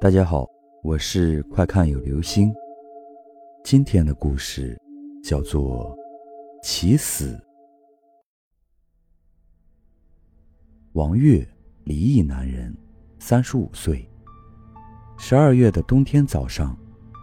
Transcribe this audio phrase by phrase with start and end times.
[0.00, 0.48] 大家好，
[0.82, 2.50] 我是快看有流星。
[3.62, 4.80] 今天的故事
[5.22, 5.94] 叫做
[6.66, 7.34] 《起死》。
[10.92, 11.46] 王月，
[11.84, 12.74] 离异男人，
[13.18, 14.08] 三十五岁。
[15.18, 16.74] 十二月的冬天早上，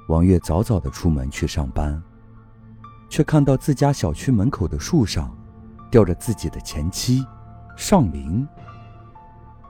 [0.08, 2.00] 王月早早的出门去上班，
[3.10, 5.36] 却看到自家小区门口的树上
[5.90, 7.26] 吊着自己的前妻
[7.76, 8.48] 尚玲，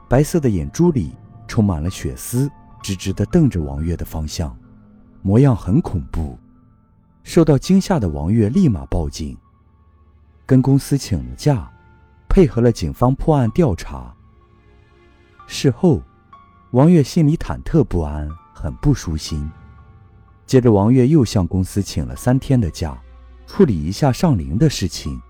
[0.10, 1.16] 白色的眼珠里
[1.48, 2.52] 充满了血丝。
[2.82, 4.58] 直直地瞪着王月的方向，
[5.22, 6.38] 模样很恐怖。
[7.24, 9.38] 受到惊吓的王月立马报警，
[10.46, 11.70] 跟公司请了假，
[12.30, 14.16] 配合了警方破案调查。
[15.46, 16.02] 事后，
[16.72, 19.50] 王月心里忐忑不安，很不舒心。
[20.46, 22.98] 接着，王月又向公司请了三天的假，
[23.46, 25.22] 处理一下上灵的事情。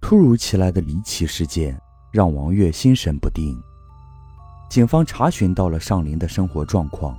[0.00, 1.80] 突如其来的离奇事件
[2.12, 3.60] 让王月心神不定。
[4.74, 7.16] 警方查询到了尚林的生活状况。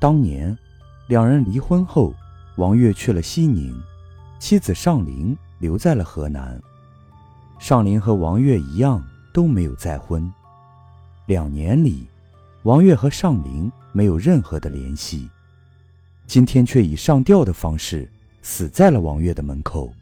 [0.00, 0.56] 当年，
[1.06, 2.14] 两人离婚后，
[2.56, 3.78] 王月去了西宁，
[4.38, 6.58] 妻子尚林留在了河南。
[7.58, 10.32] 尚林和王月一样都没有再婚。
[11.26, 12.06] 两年里，
[12.62, 15.28] 王月和尚林没有任何的联系。
[16.26, 19.92] 今天却以上吊的方式死在了王月的门口。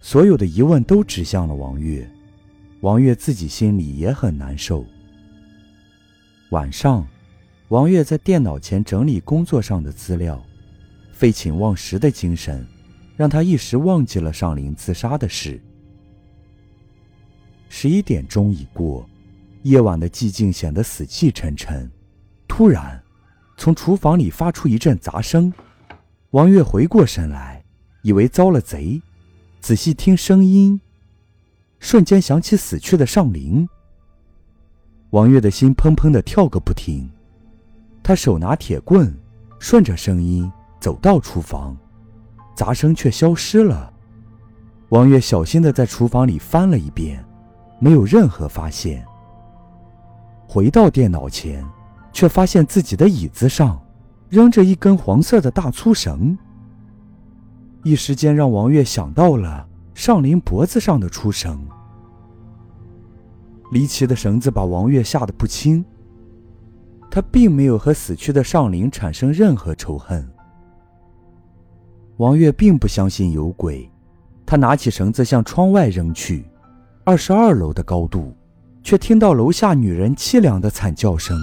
[0.00, 2.10] 所有的疑问都指向了王月，
[2.80, 4.84] 王月自己心里也很难受。
[6.50, 7.04] 晚上，
[7.68, 10.40] 王月在电脑前整理工作上的资料，
[11.12, 12.64] 废寝忘食的精神
[13.16, 15.60] 让他一时忘记了上林自杀的事。
[17.68, 19.08] 十一点钟已过，
[19.62, 21.90] 夜晚的寂静显得死气沉沉。
[22.46, 23.02] 突然，
[23.56, 25.52] 从厨房里发出一阵杂声，
[26.30, 27.64] 王月回过神来，
[28.02, 29.02] 以为遭了贼，
[29.60, 30.80] 仔细听声音，
[31.80, 33.68] 瞬间想起死去的上林。
[35.16, 37.08] 王月的心砰砰的跳个不停，
[38.02, 39.10] 他手拿铁棍，
[39.58, 41.74] 顺着声音走到厨房，
[42.54, 43.90] 杂声却消失了。
[44.90, 47.24] 王月小心的在厨房里翻了一遍，
[47.78, 49.02] 没有任何发现。
[50.46, 51.64] 回到电脑前，
[52.12, 53.82] 却发现自己的椅子上
[54.28, 56.36] 扔着一根黄色的大粗绳，
[57.84, 61.58] 一时间让王月想到了上林脖子上的粗绳。
[63.70, 65.84] 离奇的绳子把王月吓得不轻。
[67.10, 70.28] 他并没有和死去的上林产生任何仇恨。
[72.18, 73.90] 王月并不相信有鬼，
[74.44, 76.44] 他拿起绳子向窗外扔去。
[77.04, 78.34] 二十二楼的高度，
[78.82, 81.38] 却听到楼下女人凄凉的惨叫声，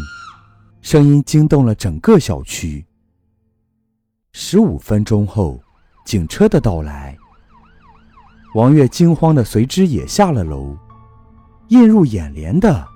[0.82, 2.86] 声音惊动了整个小区。
[4.34, 5.62] 十五分钟后，
[6.06, 7.18] 警车的到来，
[8.56, 10.76] 王月惊慌的随之也下了楼。
[11.70, 12.88] 映入眼帘的，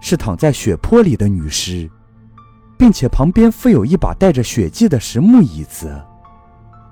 [0.00, 1.90] 是躺在血泊里的女尸，
[2.78, 6.02] 并且旁边附有一把带着血迹的实木椅子。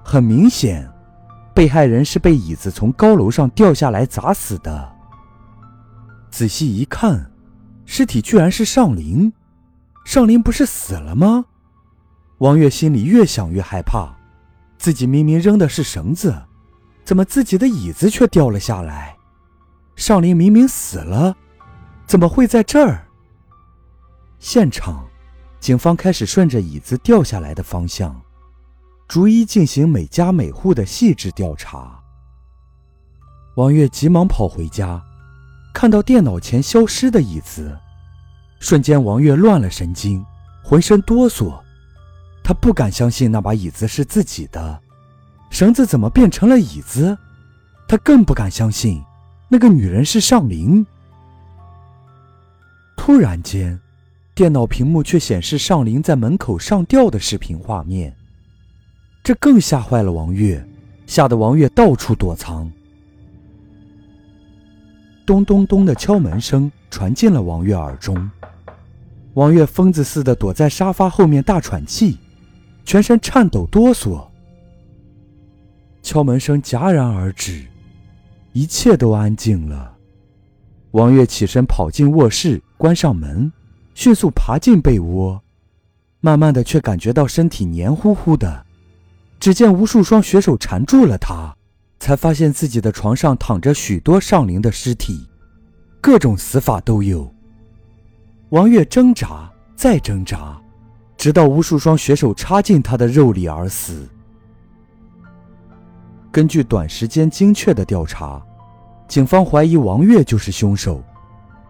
[0.05, 0.91] 很明显，
[1.55, 4.93] 被害人是被椅子从高楼上掉下来砸死的。
[6.31, 7.31] 仔细一看，
[7.85, 9.33] 尸体居然是尚林。
[10.05, 11.45] 尚林不是死了吗？
[12.39, 14.17] 王月心里越想越害怕，
[14.79, 16.35] 自己明明扔的是绳子，
[17.05, 19.15] 怎么自己的椅子却掉了下来？
[20.01, 21.37] 尚林明明死了，
[22.07, 23.07] 怎么会在这儿？
[24.39, 25.07] 现场，
[25.61, 28.19] 警方开始顺着椅子掉下来的方向，
[29.07, 32.01] 逐一进行每家每户的细致调查。
[33.57, 35.05] 王月急忙跑回家，
[35.75, 37.79] 看到电脑前消失的椅子，
[38.59, 40.25] 瞬间王月乱了神经，
[40.65, 41.61] 浑身哆嗦。
[42.43, 44.81] 他不敢相信那把椅子是自己的，
[45.51, 47.19] 绳子怎么变成了椅子？
[47.87, 49.05] 他更不敢相信。
[49.53, 50.87] 那个女人是尚林。
[52.97, 53.77] 突然间，
[54.33, 58.15] 电脑屏幕却显示尚林在门口上吊的视频画面，
[59.25, 60.65] 这更吓坏了王月，
[61.05, 62.71] 吓得王月到处躲藏。
[65.27, 68.31] 咚咚咚的敲门声传进了王月耳中，
[69.35, 72.19] 王月疯子似的躲在沙发后面大喘气，
[72.85, 74.29] 全身颤抖哆嗦。
[76.03, 77.67] 敲门声戛然而止。
[78.53, 79.97] 一切都安静了。
[80.93, 83.53] 王月起身跑进卧室，关上门，
[83.95, 85.41] 迅速爬进被窝，
[86.21, 88.67] 慢慢的却感觉到身体黏糊糊的。
[89.39, 91.57] 只见无数双血手缠住了他，
[91.99, 95.27] 才发现自己的床上躺着许多上灵的尸体，
[96.01, 97.33] 各种死法都有。
[98.51, 100.61] 王月挣扎再挣扎，
[101.17, 104.09] 直到无数双血手插进他的肉里而死。
[106.33, 108.41] 根据短时间精确的调查，
[109.09, 111.03] 警方怀疑王月就是凶手，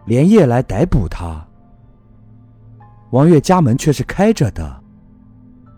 [0.05, 1.45] 连夜来逮捕他。
[3.09, 4.81] 王月家门却是开着的。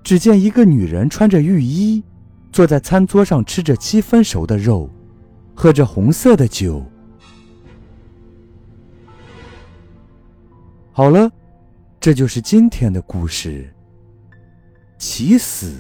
[0.04, 2.04] 只见一个女人穿着浴衣，
[2.52, 4.90] 坐在餐桌上吃着七分熟的肉，
[5.56, 6.84] 喝着红色的酒。
[10.92, 11.32] 好了，
[12.02, 13.74] 这就是今天的故事。
[14.98, 15.74] 起死。